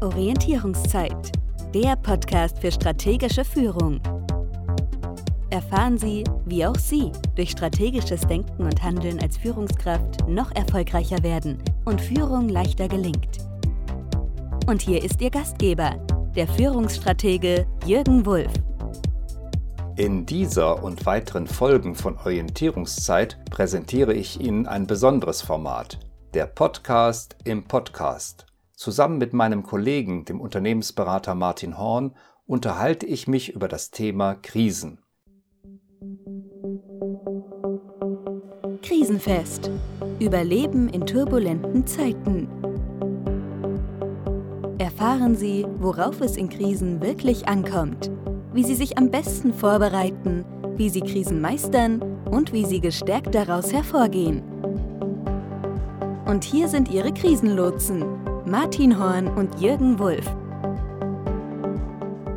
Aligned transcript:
Orientierungszeit, 0.00 1.32
der 1.74 1.96
Podcast 1.96 2.60
für 2.60 2.70
strategische 2.70 3.44
Führung. 3.44 4.00
Erfahren 5.50 5.98
Sie, 5.98 6.22
wie 6.46 6.64
auch 6.64 6.76
Sie 6.76 7.10
durch 7.34 7.50
strategisches 7.50 8.20
Denken 8.20 8.62
und 8.62 8.80
Handeln 8.80 9.18
als 9.20 9.38
Führungskraft 9.38 10.28
noch 10.28 10.54
erfolgreicher 10.54 11.20
werden 11.24 11.58
und 11.84 12.00
Führung 12.00 12.48
leichter 12.48 12.86
gelingt. 12.86 13.38
Und 14.68 14.82
hier 14.82 15.02
ist 15.02 15.20
Ihr 15.20 15.30
Gastgeber, 15.30 15.96
der 16.36 16.46
Führungsstratege 16.46 17.66
Jürgen 17.84 18.24
Wulff. 18.24 18.52
In 19.96 20.26
dieser 20.26 20.84
und 20.84 21.06
weiteren 21.06 21.48
Folgen 21.48 21.96
von 21.96 22.16
Orientierungszeit 22.18 23.36
präsentiere 23.50 24.14
ich 24.14 24.40
Ihnen 24.40 24.68
ein 24.68 24.86
besonderes 24.86 25.42
Format, 25.42 25.98
der 26.34 26.46
Podcast 26.46 27.34
im 27.42 27.64
Podcast. 27.64 28.46
Zusammen 28.78 29.18
mit 29.18 29.32
meinem 29.32 29.64
Kollegen, 29.64 30.24
dem 30.24 30.40
Unternehmensberater 30.40 31.34
Martin 31.34 31.78
Horn, 31.78 32.14
unterhalte 32.46 33.06
ich 33.06 33.26
mich 33.26 33.52
über 33.52 33.66
das 33.66 33.90
Thema 33.90 34.36
Krisen. 34.36 35.00
Krisenfest. 38.80 39.72
Überleben 40.20 40.88
in 40.90 41.04
turbulenten 41.04 41.88
Zeiten. 41.88 42.46
Erfahren 44.78 45.34
Sie, 45.34 45.66
worauf 45.80 46.20
es 46.20 46.36
in 46.36 46.48
Krisen 46.48 47.02
wirklich 47.02 47.48
ankommt, 47.48 48.12
wie 48.52 48.62
Sie 48.62 48.76
sich 48.76 48.96
am 48.96 49.10
besten 49.10 49.52
vorbereiten, 49.52 50.44
wie 50.76 50.88
Sie 50.88 51.00
Krisen 51.00 51.40
meistern 51.40 52.00
und 52.30 52.52
wie 52.52 52.64
Sie 52.64 52.80
gestärkt 52.80 53.34
daraus 53.34 53.72
hervorgehen. 53.72 54.40
Und 56.26 56.44
hier 56.44 56.68
sind 56.68 56.88
Ihre 56.92 57.12
Krisenlotsen, 57.12 58.27
Martin 58.50 58.98
Horn 58.98 59.28
und 59.28 59.60
Jürgen 59.60 59.98
Wulff. 59.98 60.24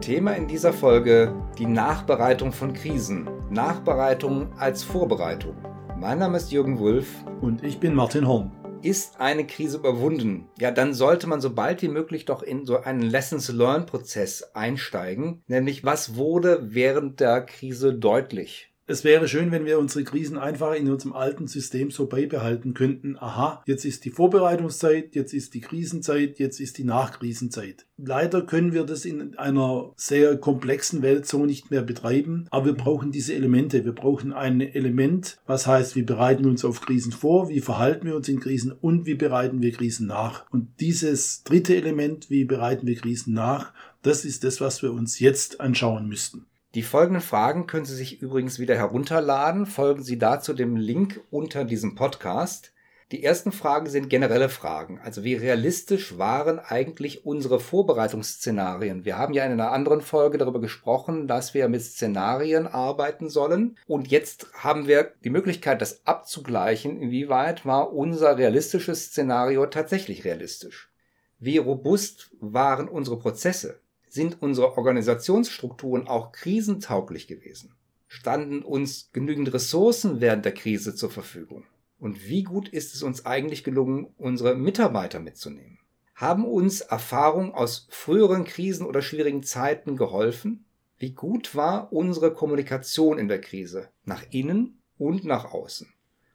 Thema 0.01 0.33
in 0.33 0.45
dieser 0.45 0.73
Folge 0.73 1.33
die 1.57 1.65
Nachbereitung 1.65 2.51
von 2.51 2.73
Krisen. 2.73 3.29
Nachbereitung 3.49 4.51
als 4.57 4.83
Vorbereitung. 4.83 5.55
Mein 5.97 6.19
Name 6.19 6.35
ist 6.35 6.51
Jürgen 6.51 6.79
Wulff. 6.79 7.07
Und 7.39 7.63
ich 7.63 7.79
bin 7.79 7.95
Martin 7.95 8.27
Horn. 8.27 8.51
Ist 8.81 9.21
eine 9.21 9.47
Krise 9.47 9.77
überwunden? 9.77 10.49
Ja, 10.59 10.71
dann 10.71 10.93
sollte 10.93 11.27
man 11.27 11.39
so 11.39 11.53
bald 11.53 11.81
wie 11.81 11.87
möglich 11.87 12.25
doch 12.25 12.43
in 12.43 12.65
so 12.65 12.81
einen 12.81 13.03
Lessons-Learn-Prozess 13.03 14.51
einsteigen. 14.53 15.43
Nämlich, 15.47 15.85
was 15.85 16.17
wurde 16.17 16.73
während 16.73 17.21
der 17.21 17.39
Krise 17.45 17.93
deutlich? 17.93 18.70
Es 18.91 19.05
wäre 19.05 19.29
schön, 19.29 19.51
wenn 19.51 19.63
wir 19.63 19.79
unsere 19.79 20.03
Krisen 20.03 20.37
einfach 20.37 20.73
in 20.73 20.91
unserem 20.91 21.13
alten 21.13 21.47
System 21.47 21.91
so 21.91 22.07
beibehalten 22.07 22.73
könnten. 22.73 23.15
Aha, 23.17 23.63
jetzt 23.65 23.85
ist 23.85 24.03
die 24.03 24.09
Vorbereitungszeit, 24.09 25.15
jetzt 25.15 25.33
ist 25.33 25.53
die 25.53 25.61
Krisenzeit, 25.61 26.39
jetzt 26.39 26.59
ist 26.59 26.77
die 26.77 26.83
Nachkrisenzeit. 26.83 27.85
Leider 27.95 28.41
können 28.41 28.73
wir 28.73 28.83
das 28.83 29.05
in 29.05 29.37
einer 29.37 29.93
sehr 29.95 30.35
komplexen 30.35 31.01
Welt 31.03 31.25
so 31.25 31.45
nicht 31.45 31.71
mehr 31.71 31.83
betreiben, 31.83 32.47
aber 32.51 32.65
wir 32.65 32.73
brauchen 32.73 33.13
diese 33.13 33.33
Elemente. 33.33 33.85
Wir 33.85 33.93
brauchen 33.93 34.33
ein 34.33 34.59
Element, 34.59 35.37
was 35.45 35.67
heißt, 35.67 35.95
wie 35.95 36.03
bereiten 36.03 36.43
wir 36.43 36.51
uns 36.51 36.65
auf 36.65 36.81
Krisen 36.81 37.13
vor, 37.13 37.47
wie 37.47 37.61
verhalten 37.61 38.07
wir 38.07 38.17
uns 38.17 38.27
in 38.27 38.41
Krisen 38.41 38.73
und 38.73 39.05
wie 39.05 39.15
bereiten 39.15 39.61
wir 39.61 39.71
Krisen 39.71 40.07
nach. 40.07 40.43
Und 40.51 40.67
dieses 40.81 41.45
dritte 41.45 41.77
Element, 41.77 42.29
wie 42.29 42.43
bereiten 42.43 42.85
wir 42.87 42.97
Krisen 42.97 43.33
nach, 43.33 43.71
das 44.01 44.25
ist 44.25 44.43
das, 44.43 44.59
was 44.59 44.81
wir 44.81 44.91
uns 44.91 45.19
jetzt 45.19 45.61
anschauen 45.61 46.09
müssten. 46.09 46.45
Die 46.73 46.83
folgenden 46.83 47.21
Fragen 47.21 47.67
können 47.67 47.83
Sie 47.83 47.97
sich 47.97 48.21
übrigens 48.21 48.57
wieder 48.57 48.77
herunterladen. 48.77 49.65
Folgen 49.65 50.03
Sie 50.03 50.17
dazu 50.17 50.53
dem 50.53 50.77
Link 50.77 51.19
unter 51.29 51.65
diesem 51.65 51.95
Podcast. 51.95 52.71
Die 53.11 53.25
ersten 53.25 53.51
Fragen 53.51 53.89
sind 53.89 54.09
generelle 54.09 54.47
Fragen. 54.47 54.97
Also 55.03 55.25
wie 55.25 55.33
realistisch 55.33 56.17
waren 56.17 56.59
eigentlich 56.59 57.25
unsere 57.25 57.59
Vorbereitungsszenarien? 57.59 59.03
Wir 59.03 59.17
haben 59.17 59.33
ja 59.33 59.43
in 59.43 59.51
einer 59.51 59.73
anderen 59.73 59.99
Folge 59.99 60.37
darüber 60.37 60.61
gesprochen, 60.61 61.27
dass 61.27 61.53
wir 61.53 61.67
mit 61.67 61.81
Szenarien 61.81 62.67
arbeiten 62.67 63.29
sollen. 63.29 63.77
Und 63.85 64.07
jetzt 64.07 64.47
haben 64.53 64.87
wir 64.87 65.11
die 65.25 65.29
Möglichkeit, 65.29 65.81
das 65.81 66.07
abzugleichen. 66.07 67.01
Inwieweit 67.01 67.65
war 67.65 67.91
unser 67.91 68.37
realistisches 68.37 69.07
Szenario 69.07 69.65
tatsächlich 69.65 70.23
realistisch? 70.23 70.89
Wie 71.37 71.57
robust 71.57 72.31
waren 72.39 72.87
unsere 72.87 73.19
Prozesse? 73.19 73.80
Sind 74.13 74.41
unsere 74.41 74.77
Organisationsstrukturen 74.77 76.05
auch 76.05 76.33
krisentauglich 76.33 77.27
gewesen? 77.27 77.75
Standen 78.09 78.61
uns 78.61 79.09
genügend 79.13 79.53
Ressourcen 79.53 80.19
während 80.19 80.43
der 80.43 80.53
Krise 80.53 80.93
zur 80.95 81.09
Verfügung? 81.09 81.63
Und 81.97 82.27
wie 82.27 82.43
gut 82.43 82.67
ist 82.67 82.93
es 82.93 83.03
uns 83.03 83.25
eigentlich 83.25 83.63
gelungen, 83.63 84.13
unsere 84.17 84.55
Mitarbeiter 84.55 85.21
mitzunehmen? 85.21 85.79
Haben 86.13 86.43
uns 86.43 86.81
Erfahrungen 86.81 87.53
aus 87.53 87.87
früheren 87.89 88.43
Krisen 88.43 88.85
oder 88.85 89.01
schwierigen 89.01 89.43
Zeiten 89.43 89.95
geholfen? 89.95 90.65
Wie 90.97 91.13
gut 91.13 91.55
war 91.55 91.93
unsere 91.93 92.33
Kommunikation 92.33 93.17
in 93.17 93.29
der 93.29 93.39
Krise 93.39 93.87
nach 94.03 94.25
innen 94.29 94.81
und 94.97 95.23
nach 95.23 95.53
außen? 95.53 95.87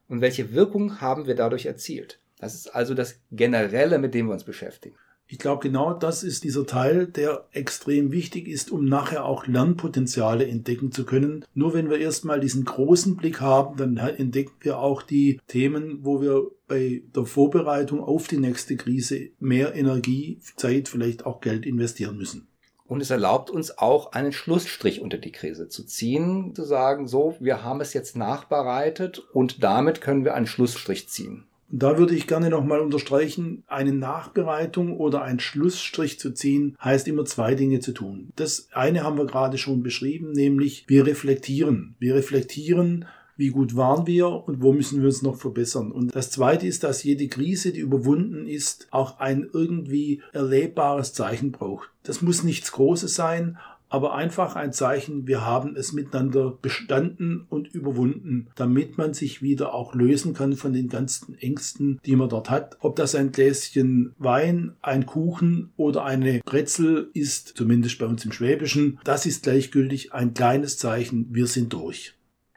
Und 0.09 0.23
welche 0.23 0.55
Wirkung 0.55 1.03
haben 1.03 1.27
wir 1.27 1.35
dadurch 1.35 1.67
erzielt? 1.67 2.21
Das 2.39 2.55
ist 2.55 2.75
also 2.75 2.95
das 2.95 3.21
Generelle, 3.33 3.99
mit 3.99 4.15
dem 4.15 4.29
wir 4.29 4.33
uns 4.33 4.45
beschäftigen. 4.45 4.97
Ich 5.29 5.39
glaube, 5.39 5.63
genau 5.63 5.93
das 5.93 6.23
ist 6.23 6.45
dieser 6.45 6.67
Teil, 6.67 7.09
der 7.09 7.49
extrem 7.51 8.13
wichtig 8.13 8.47
ist, 8.47 8.71
um 8.71 8.85
nachher 8.85 9.25
auch 9.25 9.49
Lernpotenziale 9.49 10.47
entdecken 10.47 10.93
zu 10.93 11.05
können. 11.05 11.45
Nur 11.53 11.75
wenn 11.75 11.91
wir 11.91 11.99
erstmal 11.99 12.39
diesen 12.39 12.65
großen 12.65 13.17
Blick 13.17 13.41
haben, 13.41 13.77
dann 13.77 13.97
entdecken 13.97 14.55
wir 14.61 14.79
auch 14.79 15.03
die 15.03 15.41
Themen, 15.49 16.05
wo 16.05 16.21
wir 16.21 16.47
bei 16.69 17.03
der 17.15 17.27
Vorbereitung 17.27 18.01
auf 18.01 18.29
die 18.29 18.39
nächste 18.39 18.77
Krise 18.77 19.31
mehr 19.41 19.75
Energie, 19.75 20.39
Zeit, 20.55 20.89
vielleicht 20.89 21.27
auch 21.27 21.41
Geld 21.41 21.67
investieren 21.67 22.17
müssen. 22.17 22.47
Und 22.87 23.01
es 23.01 23.11
erlaubt 23.11 23.51
uns 23.51 23.79
auch 23.79 24.13
einen 24.13 24.33
Schlussstrich 24.33 25.01
unter 25.01 25.19
die 25.19 25.33
Krise 25.33 25.69
zu 25.69 25.85
ziehen, 25.85 26.55
zu 26.55 26.63
sagen, 26.63 27.09
so, 27.09 27.35
wir 27.41 27.65
haben 27.65 27.81
es 27.81 27.95
jetzt 27.95 28.17
nachbereitet 28.17 29.19
und 29.33 29.65
damit 29.65 30.01
können 30.01 30.25
wir 30.25 30.35
einen 30.35 30.47
Schlussstrich 30.47 31.09
ziehen. 31.09 31.46
Da 31.69 31.99
würde 31.99 32.15
ich 32.15 32.27
gerne 32.27 32.51
nochmal 32.51 32.81
unterstreichen, 32.81 33.65
eine 33.67 33.93
Nachbereitung 33.93 34.97
oder 34.97 35.23
ein 35.23 35.41
Schlussstrich 35.41 36.19
zu 36.19 36.33
ziehen, 36.33 36.77
heißt 36.83 37.09
immer 37.09 37.25
zwei 37.25 37.55
Dinge 37.55 37.81
zu 37.81 37.93
tun. 37.93 38.31
Das 38.37 38.69
eine 38.73 39.03
haben 39.03 39.19
wir 39.19 39.27
gerade 39.27 39.59
schon 39.59 39.83
beschrieben, 39.83 40.33
nämlich 40.33 40.85
wir 40.87 41.07
reflektieren. 41.07 41.97
Wir 41.99 42.15
reflektieren, 42.15 43.07
wie 43.37 43.49
gut 43.49 43.77
waren 43.77 44.07
wir 44.07 44.29
und 44.29 44.63
wo 44.63 44.73
müssen 44.73 45.01
wir 45.01 45.09
uns 45.09 45.23
noch 45.23 45.37
verbessern. 45.37 45.93
Und 45.93 46.15
das 46.15 46.31
Zweite 46.31 46.67
ist, 46.67 46.85
dass 46.85 47.03
jede 47.03 47.29
Krise, 47.29 47.73
die 47.73 47.81
überwunden 47.81 48.47
ist, 48.47 48.89
auch 48.91 49.19
ein 49.19 49.49
irgendwie 49.53 50.23
erlebbares 50.33 51.13
Zeichen 51.13 51.53
braucht. 51.53 51.91
Das 52.03 52.23
muss 52.23 52.45
nichts 52.45 52.73
Großes 52.73 53.15
sein, 53.15 53.59
aber 53.97 54.15
einfach 54.15 54.57
ein 54.57 54.75
Zeichen, 54.75 55.27
wir 55.27 55.47
haben 55.47 55.75
es 55.75 55.95
miteinander 55.95 56.51
bestanden 56.61 57.47
und 57.49 57.69
überwunden, 57.69 58.49
damit 58.55 58.99
man 58.99 59.15
sich 59.15 59.41
wieder 59.41 59.73
auch 59.73 59.95
lösen 59.95 60.35
kann 60.35 60.53
von 60.53 60.75
den 60.75 60.91
ganzen 60.91 61.35
Ängsten, 61.39 61.99
die 62.05 62.15
man 62.15 62.29
dort 62.29 62.51
hat. 62.51 62.77
Ob 62.81 62.97
das 62.97 63.15
ein 63.15 63.33
Gläschen 63.33 64.15
Wein, 64.19 64.75
ein 64.83 65.07
Kuchen 65.07 65.73
oder 65.79 66.05
eine 66.05 66.41
Brezel 66.45 67.09
ist, 67.15 67.57
zumindest 67.57 67.99
bei 67.99 68.05
uns 68.05 68.23
im 68.27 68.33
Schwäbischen, 68.33 69.01
das 69.03 69.25
ist 69.25 69.45
gleichgültig 69.45 70.13
ein 70.13 70.35
kleines 70.35 70.77
Zeichen, 70.77 71.29
wir 71.31 71.47
sind 71.47 71.73
durch. 71.73 72.13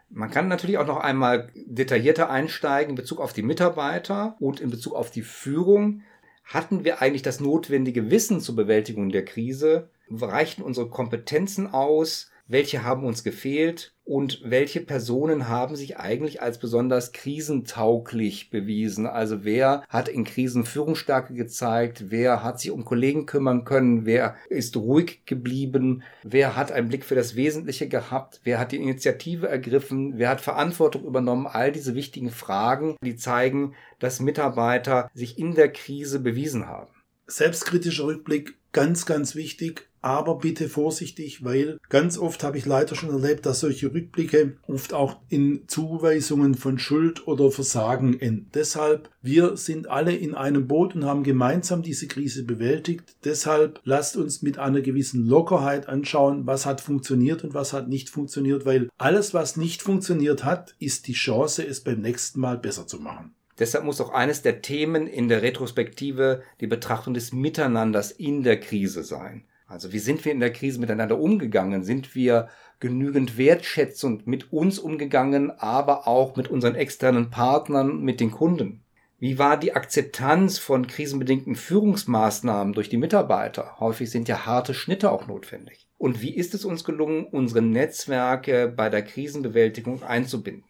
Man 0.10 0.30
kann 0.30 0.50
natürlich 0.50 0.78
auch 0.78 0.88
noch 0.88 0.98
einmal 0.98 1.52
detaillierter 1.56 2.30
einsteigen 2.30 2.90
in 2.90 2.96
Bezug 2.98 3.22
auf 3.22 3.32
die 3.32 3.44
Mitarbeiter 3.44 4.36
und 4.42 4.60
in 4.60 4.72
Bezug 4.72 4.94
auf 4.94 5.10
die 5.10 5.22
Führung. 5.22 6.02
Hatten 6.44 6.84
wir 6.84 7.02
eigentlich 7.02 7.22
das 7.22 7.40
notwendige 7.40 8.12
Wissen 8.12 8.42
zur 8.42 8.58
Bewältigung 8.58 9.08
der 9.08 9.24
Krise? 9.24 9.88
Reichten 10.12 10.62
unsere 10.62 10.90
Kompetenzen 10.90 11.68
aus, 11.68 12.30
welche 12.50 12.84
haben 12.84 13.06
uns 13.06 13.24
gefehlt? 13.24 13.94
Und 14.04 14.42
welche 14.44 14.82
Personen 14.82 15.48
haben 15.50 15.76
sich 15.76 15.98
eigentlich 15.98 16.42
als 16.42 16.58
besonders 16.58 17.12
krisentauglich 17.12 18.50
bewiesen. 18.50 19.06
Also 19.06 19.44
wer 19.44 19.84
hat 19.88 20.10
in 20.10 20.24
Krisen 20.24 20.66
Führungsstärke 20.66 21.36
gezeigt, 21.36 22.06
wer 22.10 22.42
hat 22.44 22.60
sich 22.60 22.72
um 22.72 22.86
Kollegen 22.86 23.28
kümmern 23.28 23.66
können, 23.66 24.08
wer 24.08 24.36
ist 24.50 24.76
ruhig 24.76 25.28
geblieben, 25.28 26.02
wer 26.24 26.56
hat 26.56 26.72
einen 26.72 26.90
Blick 26.90 27.06
für 27.06 27.14
das 27.14 27.36
Wesentliche 27.36 27.88
gehabt, 27.88 28.42
wer 28.44 28.58
hat 28.58 28.72
die 28.72 28.82
Initiative 28.82 29.48
ergriffen, 29.48 30.18
wer 30.18 30.30
hat 30.30 30.42
Verantwortung 30.42 31.06
übernommen. 31.06 31.46
All 31.46 31.72
diese 31.72 31.94
wichtigen 31.94 32.32
Fragen, 32.32 32.96
die 33.04 33.16
zeigen, 33.16 33.76
dass 34.00 34.20
Mitarbeiter 34.20 35.12
sich 35.14 35.38
in 35.38 35.54
der 35.54 35.72
Krise 35.72 36.20
bewiesen 36.20 36.66
haben. 36.66 36.90
Selbstkritischer 37.28 38.06
Rückblick, 38.06 38.56
ganz, 38.72 39.06
ganz 39.06 39.36
wichtig 39.36 39.89
aber 40.02 40.38
bitte 40.38 40.70
vorsichtig, 40.70 41.44
weil 41.44 41.80
ganz 41.90 42.18
oft 42.18 42.44
habe 42.44 42.58
ich 42.58 42.66
leider 42.66 42.96
schon 42.96 43.10
erlebt, 43.10 43.46
dass 43.46 43.60
solche 43.60 43.94
Rückblicke 43.94 44.58
oft 44.68 44.94
auch 44.94 45.18
in 45.30 45.68
Zuweisungen 45.68 46.56
von 46.56 46.80
Schuld 46.80 47.28
oder 47.28 47.52
Versagen 47.52 48.20
enden. 48.20 48.50
Deshalb, 48.54 49.10
wir 49.22 49.58
sind 49.58 49.90
alle 49.90 50.16
in 50.16 50.36
einem 50.36 50.68
Boot 50.68 50.96
und 50.96 51.06
haben 51.06 51.24
gemeinsam 51.24 51.82
diese 51.82 52.08
Krise 52.08 52.44
bewältigt. 52.44 53.16
Deshalb 53.24 53.82
lasst 53.84 54.16
uns 54.18 54.42
mit 54.42 54.58
einer 54.58 54.82
gewissen 54.82 55.26
Lockerheit 55.26 55.88
anschauen, 55.90 56.48
was 56.48 56.66
hat 56.66 56.82
funktioniert 56.82 57.44
und 57.44 57.54
was 57.54 57.74
hat 57.74 57.90
nicht 57.90 58.10
funktioniert, 58.10 58.66
weil 58.66 58.90
alles, 58.98 59.34
was 59.34 59.58
nicht 59.58 59.82
funktioniert 59.82 60.46
hat, 60.46 60.76
ist 60.80 61.08
die 61.08 61.14
Chance, 61.14 61.66
es 61.66 61.82
beim 61.82 62.02
nächsten 62.02 62.40
Mal 62.40 62.58
besser 62.58 62.88
zu 62.88 63.00
machen. 63.00 63.34
Deshalb 63.60 63.84
muss 63.84 64.00
auch 64.00 64.12
eines 64.12 64.42
der 64.42 64.62
Themen 64.62 65.06
in 65.06 65.28
der 65.28 65.42
Retrospektive 65.42 66.44
die 66.62 66.68
Betrachtung 66.68 67.14
des 67.14 67.34
Miteinanders 67.34 68.12
in 68.12 68.42
der 68.44 68.60
Krise 68.60 69.04
sein. 69.04 69.44
Also 69.70 69.94
wie 69.94 70.00
sind 70.00 70.26
wir 70.26 70.32
in 70.32 70.40
der 70.40 70.52
Krise 70.52 70.80
miteinander 70.80 71.20
umgegangen? 71.20 71.84
Sind 71.84 72.16
wir 72.16 72.50
genügend 72.80 73.38
wertschätzend 73.38 74.26
mit 74.26 74.52
uns 74.52 74.80
umgegangen, 74.80 75.52
aber 75.52 76.08
auch 76.08 76.36
mit 76.36 76.48
unseren 76.48 76.74
externen 76.74 77.30
Partnern, 77.30 78.02
mit 78.02 78.20
den 78.20 78.32
Kunden? 78.32 78.84
Wie 79.20 79.38
war 79.38 79.58
die 79.58 79.76
Akzeptanz 79.76 80.58
von 80.58 80.88
krisenbedingten 80.88 81.56
Führungsmaßnahmen 81.56 82.74
durch 82.74 82.90
die 82.90 82.98
Mitarbeiter? 82.98 83.80
Häufig 83.80 84.10
sind 84.10 84.28
ja 84.28 84.48
harte 84.48 84.74
Schnitte 84.74 85.12
auch 85.12 85.28
notwendig. 85.28 85.88
Und 85.98 86.22
wie 86.22 86.36
ist 86.36 86.56
es 86.56 86.66
uns 86.66 86.84
gelungen, 86.84 87.26
unsere 87.26 87.62
Netzwerke 87.62 88.74
bei 88.76 88.90
der 88.90 89.04
Krisenbewältigung 89.04 90.02
einzubinden? 90.02 90.64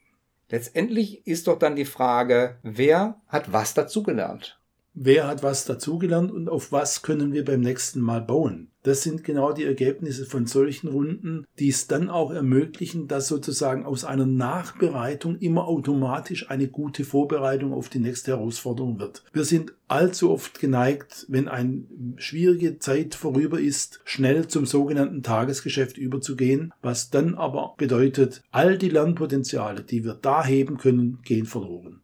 Letztendlich 0.49 1.25
ist 1.25 1.47
doch 1.47 1.57
dann 1.57 1.75
die 1.77 1.85
Frage, 1.85 2.57
wer 2.63 3.21
hat 3.27 3.53
was 3.53 3.75
dazugelernt? 3.75 4.58
Wer 5.01 5.29
hat 5.29 5.43
was 5.43 5.63
dazugelernt 5.63 6.29
und 6.29 6.49
auf 6.49 6.73
was 6.73 7.03
können 7.03 7.31
wir 7.31 7.45
beim 7.45 7.61
nächsten 7.61 8.01
Mal 8.01 8.19
bauen? 8.19 8.67
Das 8.83 9.01
sind 9.01 9.23
genau 9.23 9.53
die 9.53 9.63
Ergebnisse 9.63 10.25
von 10.25 10.45
solchen 10.45 10.89
Runden, 10.89 11.45
die 11.57 11.69
es 11.69 11.87
dann 11.87 12.09
auch 12.09 12.31
ermöglichen, 12.31 13.07
dass 13.07 13.29
sozusagen 13.29 13.85
aus 13.85 14.03
einer 14.03 14.25
Nachbereitung 14.25 15.37
immer 15.37 15.69
automatisch 15.69 16.49
eine 16.49 16.67
gute 16.67 17.05
Vorbereitung 17.05 17.71
auf 17.71 17.87
die 17.87 17.99
nächste 17.99 18.31
Herausforderung 18.31 18.99
wird. 18.99 19.23
Wir 19.31 19.45
sind 19.45 19.71
allzu 19.87 20.31
oft 20.31 20.59
geneigt, 20.59 21.25
wenn 21.29 21.47
eine 21.47 21.85
schwierige 22.17 22.79
Zeit 22.79 23.15
vorüber 23.15 23.57
ist, 23.57 24.01
schnell 24.03 24.49
zum 24.49 24.65
sogenannten 24.65 25.23
Tagesgeschäft 25.23 25.97
überzugehen, 25.97 26.73
was 26.81 27.09
dann 27.09 27.35
aber 27.35 27.73
bedeutet, 27.77 28.41
all 28.51 28.77
die 28.77 28.89
Lernpotenziale, 28.89 29.81
die 29.81 30.03
wir 30.03 30.15
da 30.15 30.43
heben 30.43 30.77
können, 30.77 31.19
gehen 31.23 31.45
verloren. 31.45 32.01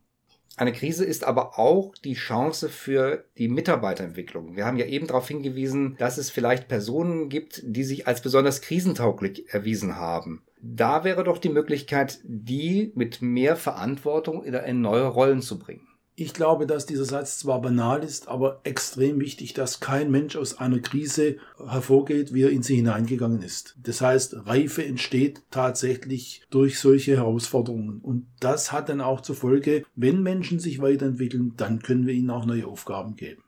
Eine 0.58 0.72
Krise 0.72 1.04
ist 1.04 1.26
aber 1.26 1.60
auch 1.60 1.94
die 2.04 2.14
Chance 2.14 2.70
für 2.70 3.26
die 3.38 3.50
Mitarbeiterentwicklung. 3.50 4.56
Wir 4.56 4.66
haben 4.66 4.78
ja 4.78 4.86
eben 4.86 5.08
darauf 5.08 5.28
hingewiesen, 5.28 5.96
dass 5.98 6.18
es 6.18 6.30
vielleicht 6.30 6.70
Personen 6.70 7.28
gibt, 7.28 7.62
die 7.66 7.84
sich 7.84 8.08
als 8.08 8.22
besonders 8.22 8.62
krisentauglich 8.62 9.54
erwiesen 9.54 9.98
haben. 9.98 10.44
Da 10.62 11.04
wäre 11.04 11.24
doch 11.24 11.38
die 11.38 11.50
Möglichkeit, 11.50 12.20
die 12.24 12.92
mit 12.96 13.22
mehr 13.22 13.56
Verantwortung 13.58 14.44
in 14.44 14.82
neue 14.82 15.06
Rollen 15.06 15.42
zu 15.42 15.60
bringen. 15.60 15.88
Ich 16.18 16.34
glaube, 16.34 16.66
dass 16.66 16.86
dieser 16.86 17.04
Satz 17.04 17.40
zwar 17.40 17.62
banal 17.62 18.02
ist, 18.02 18.30
aber 18.30 18.62
extrem 18.64 19.20
wichtig, 19.20 19.54
dass 19.54 19.82
kein 19.82 20.12
Mensch 20.12 20.38
aus 20.38 20.58
einer 20.58 20.80
Krise 20.80 21.36
hervorgeht, 21.58 22.34
wie 22.34 22.44
er 22.44 22.52
in 22.52 22.64
sie 22.64 22.78
hineingegangen 22.78 23.42
ist. 23.42 23.76
Das 23.84 24.00
heißt, 24.00 24.48
Reife 24.48 24.86
entsteht 24.86 25.42
tatsächlich 25.52 26.42
durch 26.50 26.80
solche 26.80 27.18
Herausforderungen. 27.18 28.00
Und 28.00 28.28
das 28.40 28.72
hat 28.72 28.88
dann 28.88 29.02
auch 29.02 29.20
zur 29.20 29.36
Folge, 29.36 29.84
wenn 29.96 30.24
Menschen 30.24 30.60
sich 30.60 30.82
weiterentwickeln, 30.82 31.54
dann 31.58 31.82
können 31.82 32.08
wir 32.08 32.14
ihnen 32.14 32.30
auch 32.30 32.46
neue 32.46 32.66
Aufgaben 32.66 33.18
geben. 33.18 33.44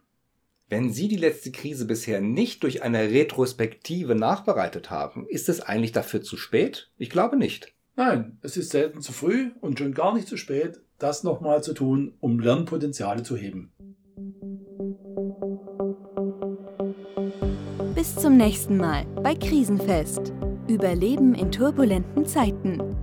Wenn 0.70 0.92
Sie 0.92 1.08
die 1.08 1.16
letzte 1.16 1.52
Krise 1.52 1.86
bisher 1.86 2.20
nicht 2.20 2.63
durch 2.63 2.84
eine 2.84 3.12
Retrospektive 3.12 4.16
nachbereitet 4.16 4.90
haben, 4.90 5.25
ist 5.30 5.48
es 5.48 5.62
eigentlich 5.62 5.94
dafür 5.94 6.22
zu 6.22 6.36
spät? 6.36 6.92
Ich 6.98 7.10
glaube 7.10 7.38
nicht. 7.38 7.74
Nein, 7.96 8.38
es 8.42 8.58
ist 8.58 8.72
selten 8.72 9.02
zu 9.02 9.13
früh 9.13 9.52
und 9.62 9.80
schon 9.80 9.94
gar 9.94 10.13
nicht 10.13 10.28
zu 10.28 10.36
spät, 10.36 10.81
das 11.00 11.24
nochmal 11.24 11.64
zu 11.64 11.74
tun, 11.74 12.14
um 12.20 12.40
Lernpotenziale 12.40 13.24
zu 13.24 13.36
heben. 13.36 13.72
Bis 17.96 18.16
zum 18.16 18.38
nächsten 18.38 18.78
Mal 18.78 19.06
bei 19.24 19.36
Krisenfest. 19.36 20.34
Überleben 20.68 21.34
in 21.34 21.52
turbulenten 21.52 22.26
Zeiten 22.26 22.98